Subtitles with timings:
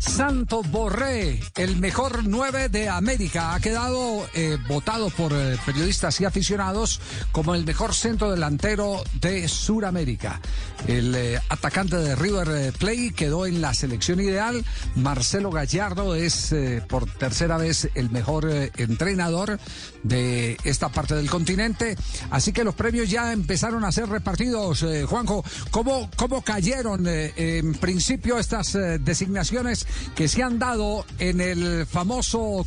[0.00, 6.24] Santo Borré, el mejor 9 de América, ha quedado eh, votado por eh, periodistas y
[6.24, 10.40] aficionados como el mejor centro delantero de Sudamérica.
[10.86, 14.64] El eh, atacante de River Plate quedó en la selección ideal.
[14.96, 16.54] Marcelo Gallardo es
[16.88, 19.60] por tercera vez el mejor entrenador
[20.02, 21.96] de esta parte del continente.
[22.30, 24.82] Así que los premios ya empezaron a ser repartidos.
[25.06, 29.86] Juanjo, ¿cómo, cómo cayeron en principio estas designaciones?
[30.14, 32.64] Que se han dado en el famoso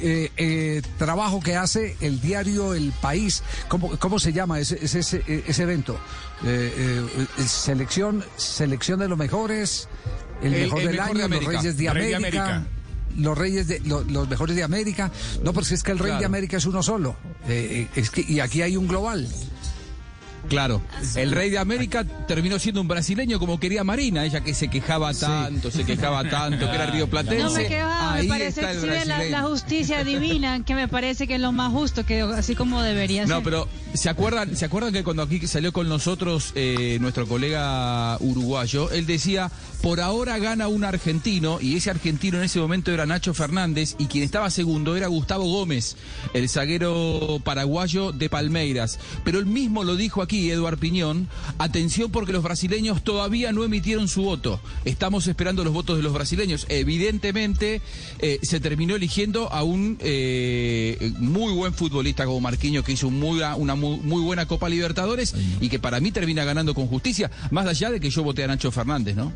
[0.00, 3.42] eh, eh, trabajo que hace el diario El País.
[3.68, 5.98] ¿Cómo, cómo se llama ese, ese, ese evento?
[6.44, 7.00] Eh,
[7.46, 9.88] selección, selección de los mejores,
[10.42, 12.66] el, mejor del año, los Reyes de América.
[13.16, 15.12] Los reyes de los, mejores de América.
[15.44, 17.16] No, porque es que el rey de América es uno solo.
[17.48, 19.28] es que, y aquí hay un global.
[20.48, 20.82] Claro,
[21.16, 25.14] el rey de América terminó siendo un brasileño como quería Marina, ella que se quejaba
[25.14, 27.42] tanto, se quejaba tanto, que era río platense.
[27.42, 31.52] No me quejaba, me parece que la, justicia divina, que me parece que es lo
[31.52, 33.34] más justo, que así como debería ser.
[33.34, 38.16] No, pero ¿se acuerdan, ¿se acuerdan que cuando aquí salió con nosotros eh, nuestro colega
[38.20, 39.50] uruguayo, él decía,
[39.82, 44.06] por ahora gana un argentino, y ese argentino en ese momento era Nacho Fernández, y
[44.06, 45.96] quien estaba segundo era Gustavo Gómez,
[46.34, 48.98] el zaguero paraguayo de Palmeiras.
[49.24, 54.08] Pero él mismo lo dijo aquí Eduard Piñón, atención porque los brasileños todavía no emitieron
[54.08, 54.60] su voto.
[54.84, 56.66] Estamos esperando los votos de los brasileños.
[56.68, 57.80] Evidentemente
[58.18, 63.40] eh, se terminó eligiendo a un eh, muy buen futbolista como Marquinhos que hizo muy,
[63.56, 67.90] una muy, buena Copa Libertadores y que para mí termina ganando con justicia, más allá
[67.90, 69.32] de que yo voté a Nacho Fernández, ¿no?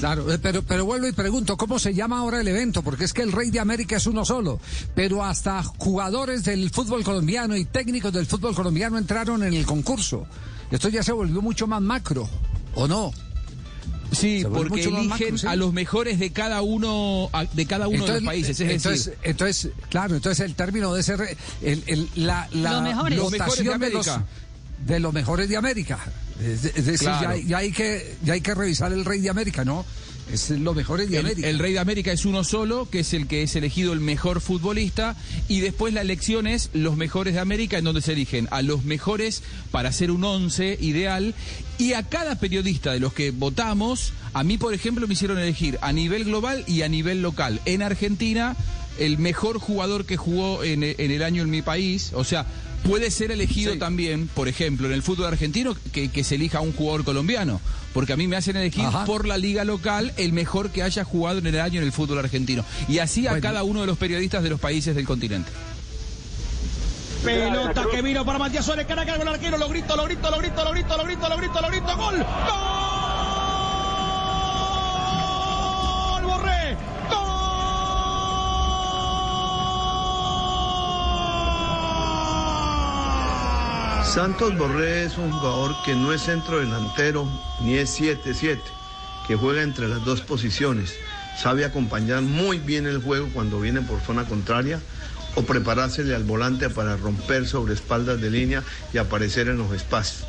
[0.00, 2.82] Claro, eh, pero, pero vuelvo y pregunto, ¿cómo se llama ahora el evento?
[2.82, 4.58] Porque es que el Rey de América es uno solo,
[4.94, 10.26] pero hasta jugadores del fútbol colombiano y técnicos del fútbol colombiano entraron en el concurso.
[10.70, 12.26] Esto ya se volvió mucho más macro,
[12.76, 13.12] ¿o no?
[14.10, 18.58] Sí, porque eligen a los mejores de cada uno de cada uno de los países.
[18.58, 22.82] entonces, entonces, claro, entonces el término de ser el, la, la los
[23.30, 23.64] mejores.
[23.64, 24.24] de América
[24.86, 25.98] de los mejores de América.
[26.42, 27.08] Es, decir,
[27.46, 29.84] ya, hay que, ya hay que revisar el Rey de América, ¿no?
[30.32, 31.48] Es lo mejor de América.
[31.48, 34.40] El Rey de América es uno solo, que es el que es elegido el mejor
[34.40, 35.16] futbolista,
[35.48, 38.84] y después la elección es los mejores de América, en donde se eligen a los
[38.84, 41.34] mejores para hacer un once ideal,
[41.78, 45.78] y a cada periodista de los que votamos, a mí, por ejemplo, me hicieron elegir
[45.82, 47.60] a nivel global y a nivel local.
[47.64, 48.56] En Argentina,
[48.98, 52.46] el mejor jugador que jugó en, en el año en mi país, o sea,
[52.84, 57.04] Puede ser elegido también, por ejemplo, en el fútbol argentino, que, se elija un jugador
[57.04, 57.60] colombiano.
[57.92, 61.38] Porque a mí me hacen elegir por la liga local el mejor que haya jugado
[61.38, 62.64] en el año en el fútbol argentino.
[62.88, 65.50] Y así a cada uno de los periodistas de los países del continente.
[67.24, 70.38] Pelota que vino para Matías Suárez, cara con el arquero, lo grito, lo grito, lo
[70.38, 72.99] grito, lo grito, lo grito, lo grito, lo grito, gol, gol.
[84.10, 87.28] Santos Borré es un jugador que no es centro delantero
[87.62, 88.58] ni es 7-7,
[89.28, 90.96] que juega entre las dos posiciones.
[91.40, 94.80] Sabe acompañar muy bien el juego cuando viene por zona contraria
[95.36, 100.26] o preparársele al volante para romper sobre espaldas de línea y aparecer en los espacios.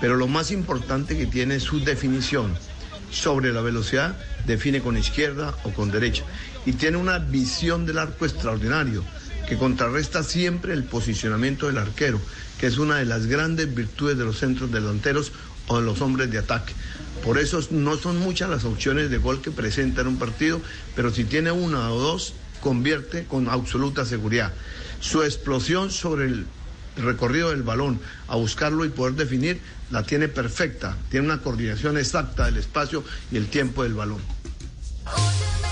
[0.00, 2.56] Pero lo más importante que tiene es su definición.
[3.12, 6.24] Sobre la velocidad, define con izquierda o con derecha.
[6.66, 9.04] Y tiene una visión del arco extraordinario
[9.50, 12.20] que contrarresta siempre el posicionamiento del arquero
[12.60, 15.32] que es una de las grandes virtudes de los centros delanteros
[15.66, 16.74] o de los hombres de ataque.
[17.24, 20.60] Por eso no son muchas las opciones de gol que presenta en un partido,
[20.94, 24.52] pero si tiene una o dos, convierte con absoluta seguridad.
[25.00, 26.46] Su explosión sobre el
[26.98, 30.98] recorrido del balón, a buscarlo y poder definir, la tiene perfecta.
[31.08, 34.39] Tiene una coordinación exacta del espacio y el tiempo del balón.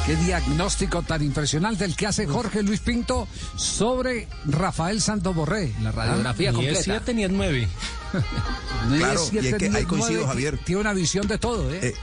[0.09, 5.75] Qué diagnóstico tan impresionante el que hace Jorge Luis Pinto sobre Rafael Santo Borré.
[5.83, 6.73] La radiografía completa.
[6.73, 7.69] Ni es 7 ni es 9.
[8.97, 10.59] claro, y es que hay coincido, Javier.
[10.65, 11.81] Tiene una visión de todo, ¿eh?
[11.83, 11.95] ¿eh?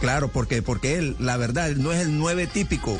[0.00, 2.98] claro, porque, porque él, la verdad, no es el 9 típico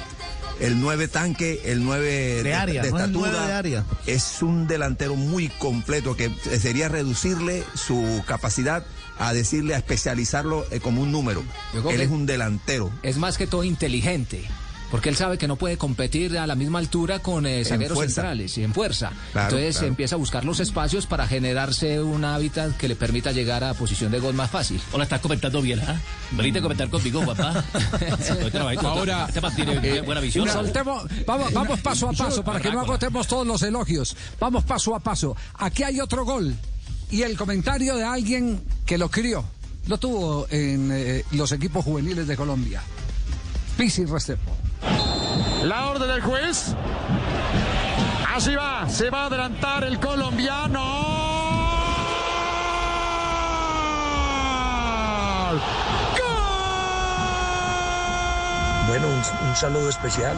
[0.60, 3.46] el 9 tanque, el 9 de, área, de estatura.
[3.46, 3.84] de área.
[4.04, 6.30] Es un delantero muy completo que
[6.60, 8.84] sería reducirle su capacidad
[9.20, 11.44] a decirle, a especializarlo eh, como un número.
[11.90, 12.90] Él es un delantero.
[13.02, 14.48] Es más que todo inteligente.
[14.90, 18.58] Porque él sabe que no puede competir a la misma altura con eh, zagueros centrales
[18.58, 19.12] y en fuerza.
[19.34, 23.74] Entonces empieza a buscar los espacios para generarse un hábitat que le permita llegar a
[23.74, 24.80] posición de gol más fácil.
[24.90, 26.00] Hola, estás comentando bien, ¿ah?
[26.32, 27.62] Venite a comentar conmigo, papá.
[28.82, 30.48] Ahora, este tiene eh, buena visión.
[31.24, 34.16] vamos, vamos paso a paso para que no agotemos todos los elogios.
[34.40, 35.36] Vamos paso a paso.
[35.54, 36.56] Aquí hay otro gol
[37.10, 39.44] y el comentario de alguien que lo crió,
[39.86, 42.82] lo tuvo en eh, los equipos juveniles de Colombia.
[43.76, 44.56] Pisi Restrepo.
[45.64, 46.74] La orden del juez.
[48.34, 51.20] Así va, se va a adelantar el colombiano.
[58.90, 60.36] Bueno, un, saludo especial.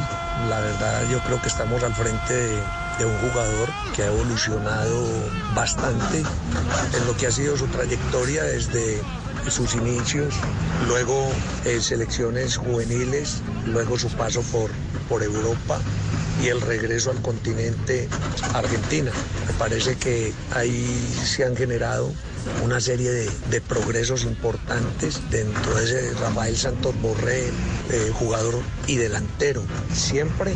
[0.50, 5.06] La verdad yo creo que estamos al frente de, un jugador que ha evolucionado
[5.54, 9.00] bastante en lo que ha sido su trayectoria desde
[9.48, 10.34] sus inicios,
[10.86, 11.32] luego
[11.64, 14.70] eh, selecciones juveniles, luego su paso por,
[15.08, 15.80] por Europa
[16.42, 18.06] y el regreso al continente
[18.52, 19.12] Argentina.
[19.46, 20.86] Me parece que ahí
[21.24, 22.12] se han generado
[22.62, 29.62] una serie de, progresos importantes dentro de ese Rafael Santos Borré, eh, jugador y delantero.
[29.94, 30.52] Siempre,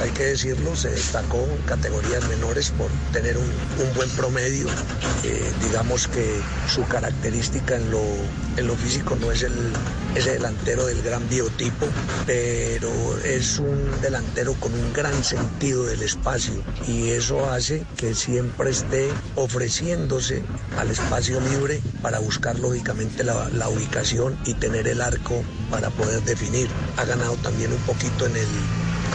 [0.00, 3.46] hay que decirlo, se destacó en categorías menores por tener un,
[3.94, 4.66] buen promedio.
[5.24, 6.40] Eh, digamos que
[6.72, 8.02] su característica en lo,
[8.56, 9.54] en lo físico no es el,
[10.14, 11.86] ese delantero del gran biotipo,
[12.26, 18.70] pero es un delantero con un gran sentido del espacio y eso hace que siempre
[18.70, 20.42] esté ofreciéndose
[20.78, 26.68] al espacio libre para buscar lógicamente la, ubicación y tener el arco para poder definir.
[26.96, 28.48] Ha ganado también un poquito en el,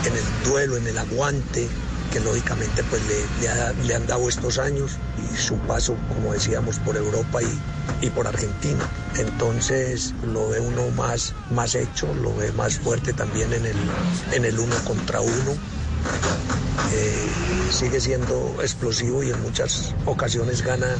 [0.05, 1.67] en el duelo, en el aguante,
[2.11, 6.97] que lógicamente pues le, le, han dado estos años y su paso, como decíamos, por
[6.97, 8.85] Europa y, y, por Argentina.
[9.17, 13.77] Entonces lo ve uno más, más hecho, lo ve más fuerte también en el,
[14.33, 15.55] en el uno contra uno.
[16.93, 17.27] Eh,
[17.71, 20.97] sigue siendo explosivo y en muchas ocasiones gana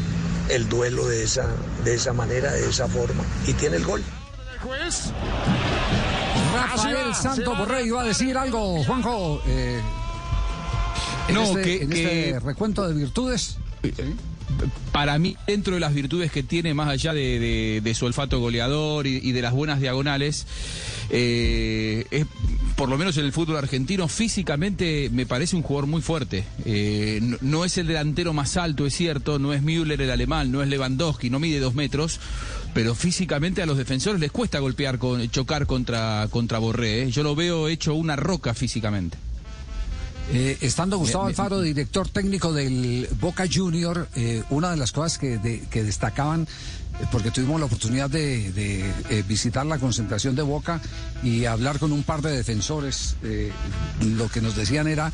[0.51, 1.47] el duelo de esa,
[1.83, 4.03] de esa manera, de esa forma, y tiene el gol.
[6.53, 9.41] Rafael Santo Borrell iba a decir algo, Juanjo.
[9.47, 9.81] Eh,
[11.33, 13.57] no, este, que, en este recuento de virtudes.
[14.91, 19.31] Para mí, dentro de las virtudes que tiene, más allá de, su olfato goleador y,
[19.31, 20.45] de las buenas diagonales,
[21.09, 22.25] eh,
[22.75, 26.43] por lo menos en el fútbol argentino, físicamente me parece un jugador muy fuerte.
[26.65, 30.61] Eh, no, es el delantero más alto, es cierto, no es Müller el alemán, no
[30.61, 32.19] es Lewandowski, no mide dos metros,
[32.73, 34.99] pero físicamente a los defensores les cuesta golpear,
[35.29, 37.03] chocar contra, contra Borré.
[37.03, 37.11] ¿eh?
[37.11, 39.17] Yo lo veo hecho una roca físicamente.
[40.33, 44.07] Eh, estando Gustavo Alfaro, director técnico del Boca Junior,
[44.49, 46.47] una de las cosas que, que destacaban
[47.11, 48.47] porque tuvimos la oportunidad de,
[49.09, 50.81] eh, visitar la concentración de Boca
[51.23, 53.15] y hablar con un par de defensores.
[53.23, 53.51] Eh,
[54.15, 55.11] lo que nos decían era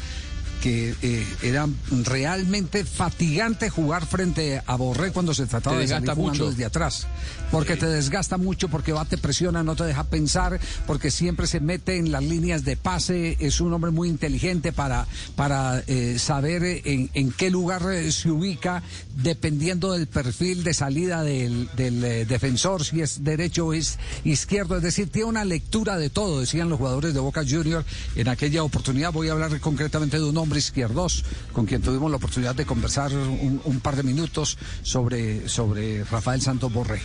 [0.62, 1.68] que eh, era
[2.04, 6.50] realmente fatigante jugar frente a Borré cuando se trataba de salir mucho.
[6.50, 7.07] desde atrás.
[7.51, 11.59] Porque te desgasta mucho, porque va, te presiona, no te deja pensar, porque siempre se
[11.59, 13.38] mete en las líneas de pase.
[13.39, 18.83] Es un hombre muy inteligente para, para eh, saber en, qué lugar eh, se ubica,
[19.15, 24.77] dependiendo del perfil de salida del, del defensor, si es derecho o es izquierdo.
[24.77, 28.63] Es decir, tiene una lectura de todo, decían los jugadores de Boca Junior en aquella
[28.63, 29.13] oportunidad.
[29.13, 32.66] Voy a hablar concretamente de un hombre hombre izquierdos, con quien tuvimos la oportunidad de
[32.66, 37.02] conversar un, par de minutos sobre, sobre Rafael Santos Borré.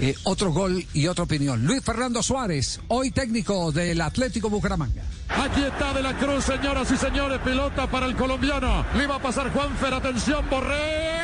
[0.00, 1.66] Eh, otro gol y otra opinión.
[1.66, 5.02] Luis Fernando Suárez, hoy técnico del Atlético Bucaramanga.
[5.28, 8.86] Aquí está de la Cruz, señoras y señores, pelota para el colombiano.
[8.96, 11.16] Le va a pasar Juanfer, atención, Borré.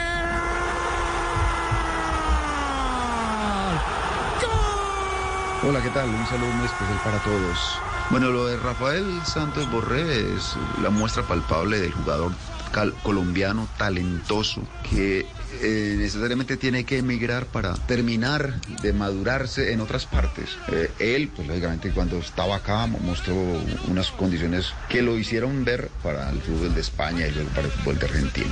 [5.67, 6.11] Hola, ¿qué tal?
[6.11, 7.92] Un saludo muy especial para todos.
[8.13, 12.33] Bueno, lo de Rafael Santos Borré es la muestra palpable del jugador
[13.03, 15.25] colombiano talentoso que
[15.63, 20.59] eh, necesariamente tiene que emigrar para terminar de madurarse en otras partes.
[20.69, 23.35] Eh, él, pues lógicamente cuando estaba acá mostró
[23.89, 27.73] unas condiciones que lo hicieron ver para el fútbol de España y luego para el
[27.73, 28.51] fútbol de Argentina.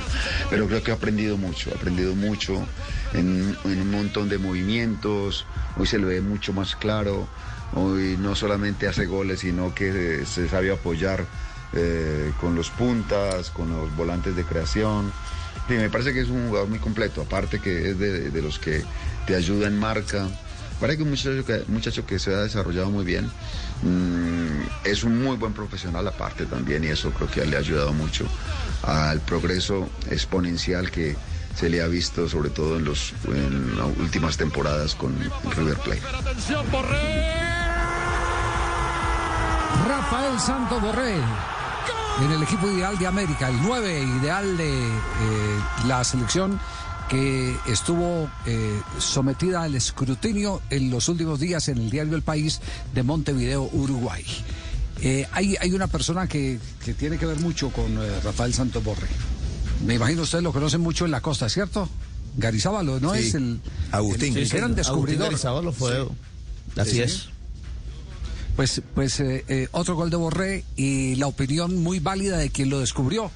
[0.49, 2.65] Pero creo que ha aprendido mucho, ha aprendido mucho
[3.13, 5.45] en, en un montón de movimientos,
[5.77, 7.27] hoy se lo ve mucho más claro.
[7.73, 11.25] Hoy no solamente hace goles, sino que se sabe apoyar
[11.73, 15.11] eh, con los puntas, con los volantes de creación.
[15.69, 18.83] Me parece que es un jugador muy completo, aparte que es de, los que
[19.25, 20.27] te ayuda en marca.
[20.81, 23.31] Parece que un muchacho que, muchacho que se ha desarrollado muy bien.
[23.83, 27.93] Mm, es un muy buen profesional aparte también y eso creo que le ha ayudado
[27.93, 28.25] mucho
[28.83, 31.15] al progreso exponencial que,
[31.55, 35.15] se le ha visto sobre todo en, los, en las últimas temporadas con
[35.55, 36.01] River Plate.
[39.87, 44.99] Rafael Santo Borré en el equipo ideal de América, el 9 ideal de eh,
[45.87, 46.59] la selección
[47.09, 52.61] que estuvo eh, sometida al escrutinio en los últimos días en el diario El País
[52.93, 54.23] de Montevideo, Uruguay.
[55.01, 59.07] Eh, hay, hay, una persona que, que, tiene que ver mucho con Rafael Santos Borré.
[59.85, 61.89] Me imagino ustedes lo conocen mucho en la costa, ¿cierto?
[62.37, 63.15] Garizábalo, ¿no?
[63.15, 63.59] Es el.
[63.91, 64.37] Agustín.
[64.37, 65.25] El, el gran descubridor.
[65.25, 66.07] Garizábalo fue.
[66.77, 67.29] Así es.
[68.55, 72.69] Pues, pues eh, eh, otro gol de Borré y la opinión muy válida de quien
[72.69, 73.31] lo descubrió,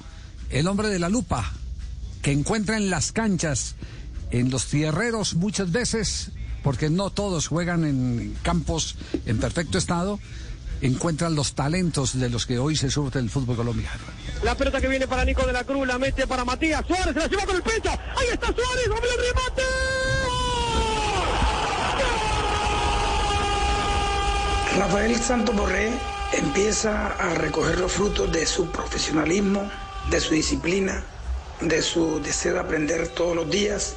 [0.50, 1.52] el hombre de la lupa,
[2.22, 3.76] que encuentra en las canchas,
[4.30, 6.30] en los tierreros muchas veces,
[6.62, 10.20] porque no todos juegan en campos en perfecto estado,
[10.80, 14.02] encuentran los talentos de los que hoy se surte el fútbol colombiano.
[14.42, 17.20] La pelota que viene para Nico de la Cruz, la mete para Matías Suárez, se
[17.20, 17.90] la lleva con el pecho.
[17.90, 19.08] Ahí está Suárez, doble
[24.86, 25.90] Rafael Santos Borré
[26.32, 29.68] empieza a recoger los frutos de su profesionalismo,
[30.10, 31.02] de su disciplina,
[31.60, 33.96] de su deseo de aprender todos los días.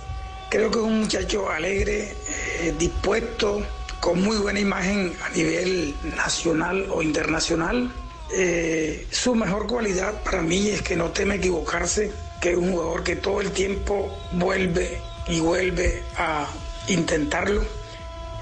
[0.49, 3.61] Creo que es un muchacho alegre, eh, dispuesto,
[3.99, 7.91] con muy buena imagen a nivel nacional o internacional.
[8.35, 13.03] Eh, su mejor cualidad para mí es que no teme equivocarse, que es un jugador
[13.03, 16.47] que todo el tiempo vuelve y vuelve a
[16.87, 17.61] intentarlo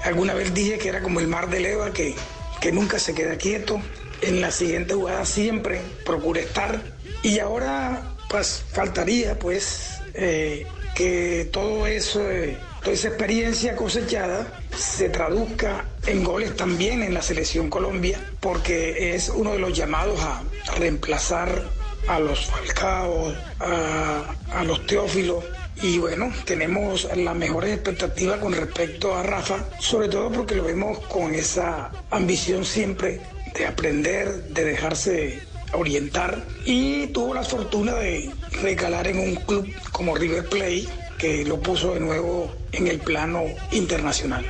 [0.04, 2.14] Alguna vez dije que era como el mar de leva, que,
[2.60, 3.80] que nunca se queda quieto.
[4.20, 6.80] En la siguiente jugada siempre procura estar.
[7.22, 15.08] Y ahora, pues, faltaría, pues, eh, que todo eso, eh, toda esa experiencia cosechada se
[15.08, 20.42] traduzca en goles también en la selección Colombia, porque es uno de los llamados a
[20.76, 21.64] reemplazar
[22.08, 25.44] a los Falcao, a, a los Teófilos
[25.82, 30.98] y bueno, tenemos las mejores expectativas con respecto a Rafa, sobre todo porque lo vemos
[31.06, 33.20] con esa ambición siempre
[33.54, 35.40] de aprender, de dejarse
[35.72, 38.30] orientar y tuvo la fortuna de
[38.62, 40.86] recalar en un club como River Plate
[41.18, 44.46] que lo puso de nuevo en el plano internacional.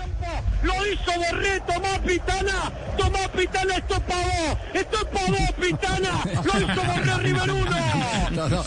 [0.63, 7.19] Lo hizo Borré, tomó Pitana, tomó Pitana, esto pagó, esto pagó Pitana, lo hizo Borré
[7.23, 7.69] River 1.
[8.29, 8.63] No, no,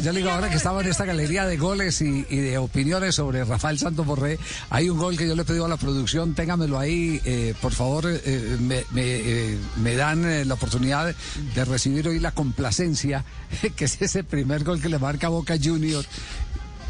[0.00, 3.42] yo, le digo, ahora que estaba en esta galería de goles y, de opiniones sobre
[3.44, 4.38] Rafael Santos Borré,
[4.70, 7.72] hay un gol que yo le he pedido a la producción, téngamelo ahí, eh, por
[7.72, 11.14] favor, eh, me, eh, me, dan la oportunidad
[11.54, 13.24] de recibir hoy la complacencia,
[13.76, 16.04] que es ese primer gol que le marca Boca Junior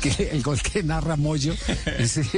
[0.00, 1.54] que el gol que narra Moyo.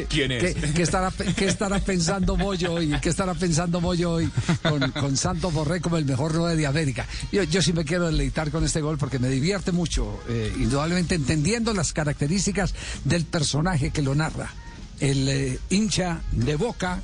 [0.09, 0.55] ¿Quién es?
[0.75, 2.95] ¿Qué, estará, estará, pensando Moyo hoy?
[3.00, 4.31] ¿Qué estará pensando Moyo hoy
[4.62, 7.07] con, con Santos Borré como el mejor 9 de América?
[7.33, 11.14] Yo, yo sí me quiero deleitar con este gol porque me divierte mucho, eh, indudablemente
[11.14, 12.75] entendiendo las características
[13.05, 14.50] del personaje que lo narra.
[14.99, 17.00] El eh, hincha de boca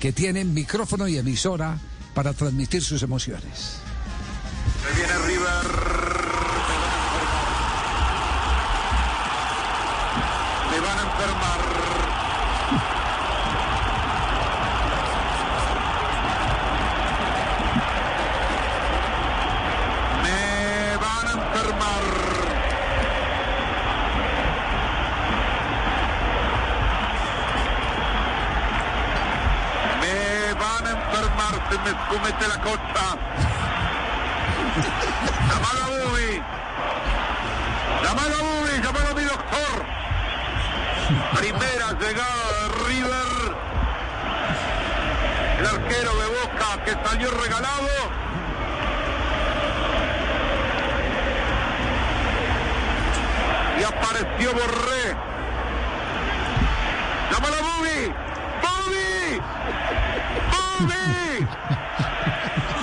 [0.00, 1.78] que tiene micrófono y emisora
[2.14, 3.76] para transmitir sus emociones.
[4.82, 5.85] Se viene River.
[31.86, 33.16] Enfermar, se me comete la cocha.
[35.48, 36.42] Llamada Bubi.
[38.02, 39.76] Llamada Bubi, llamada a mi doctor.
[41.38, 43.56] Primera llegada de River.
[45.58, 47.88] El arquero de Boca que salió regalado.
[53.78, 55.16] Y apareció Borré.
[57.30, 58.14] Llámala Bubi.
[58.62, 59.40] Bubi.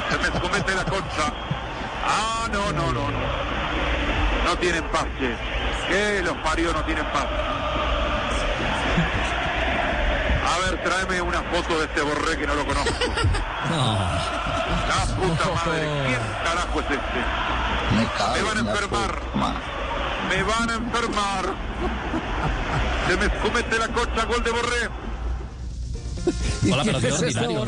[0.10, 1.34] Se me comete la concha.
[2.06, 3.54] Ah, no, no, no, no.
[4.46, 5.06] No tienen paz,
[5.88, 7.26] Que los parió no tienen paz.
[10.46, 12.92] A ver, tráeme una foto de este borré que no lo conozco.
[13.70, 13.98] No.
[14.88, 17.20] La puta madre, ¿quién carajo es este?
[17.94, 19.22] Me, van a enfermar.
[20.30, 21.46] Me van a enfermar.
[23.08, 24.90] Se me comete la cocha, gol de borré.
[26.72, 27.62] Hola, pero qué ordinario.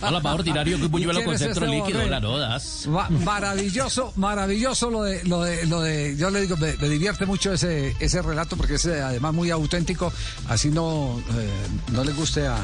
[0.00, 2.88] Hola, más ordinario que un buñuelo con centro líquido, la nodas.
[3.24, 7.94] maravilloso, maravilloso lo de, lo de, lo de, yo le digo, me, divierte mucho ese,
[8.00, 10.12] ese relato porque es eh, además muy auténtico,
[10.48, 11.48] así no, eh,
[11.92, 12.58] no le guste a, a,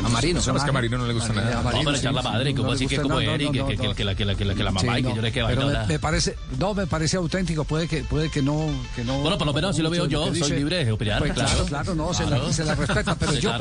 [0.00, 0.40] Marino.
[0.44, 1.60] No, es que a Marino no le gusta nada.
[1.60, 3.52] A Marino, echar la madre, como así que como Eric,
[3.96, 6.36] que la que la que la mamá y que yo le que me, me parece,
[6.58, 9.20] no, me parece auténtico, puede que, puede que no, que no.
[9.20, 11.18] Bueno, por lo menos así lo veo yo, soy libre de opinar.
[11.18, 13.52] Pues claro, claro, no, se la, se la respeta, pero yo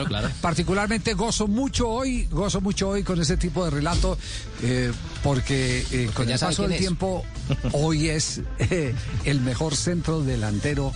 [0.41, 4.17] particularmente gozo mucho hoy, gozo mucho hoy con ese tipo de relato,
[4.63, 4.91] eh,
[5.23, 7.25] porque eh, con el paso del tiempo,
[7.73, 8.93] hoy es eh,
[9.25, 10.93] el mejor centro delantero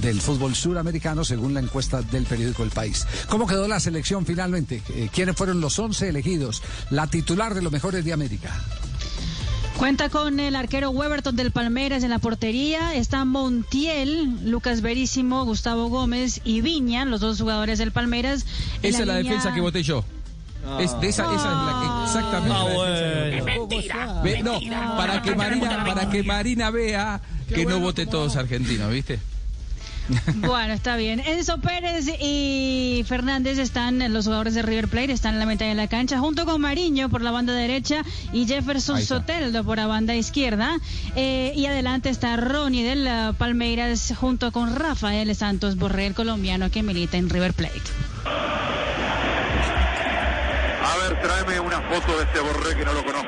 [0.00, 3.06] del fútbol suramericano según la encuesta del periódico El País.
[3.28, 4.82] ¿Cómo quedó la selección finalmente?
[5.12, 6.62] ¿Quiénes fueron los 11 elegidos?
[6.90, 8.50] La titular de los mejores de América.
[9.78, 12.94] Cuenta con el arquero Weberton del Palmeiras en la portería.
[12.94, 18.46] Está Montiel, Lucas Verísimo, Gustavo Gómez y Viña, los dos jugadores del Palmeiras.
[18.82, 20.02] Esa es la defensa que voté yo.
[20.80, 22.54] Es, de esa, esa es la que exactamente.
[23.92, 29.20] Ah, no, para que Marina, para que Marina vea que no vote todos argentinos, ¿viste?
[30.36, 31.20] Bueno, está bien.
[31.20, 35.74] Enzo Pérez y Fernández están, los jugadores de River Plate, están en la mitad de
[35.74, 40.14] la cancha, junto con Mariño por la banda derecha y Jefferson Soteldo por la banda
[40.14, 40.78] izquierda.
[41.14, 46.82] Eh, y adelante está Ronnie del uh, Palmeiras junto con Rafael Santos Borrell, colombiano que
[46.82, 47.80] milita en River Plate.
[50.82, 53.26] A ver, tráeme una foto de este Borré que no lo conozco.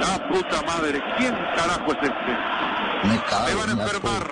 [0.00, 2.69] La puta madre, ¿quién carajo es este?
[3.02, 3.16] Me,
[3.54, 4.24] van a enfermar.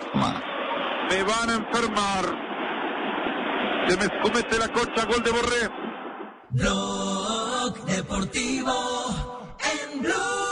[1.08, 2.24] Me van a enfermar.
[3.88, 5.70] Se me escomete la concha, gol de Borré.
[6.50, 8.72] Blog Deportivo
[9.60, 10.47] en Blue.